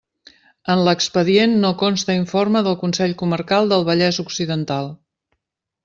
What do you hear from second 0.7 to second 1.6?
En l'expedient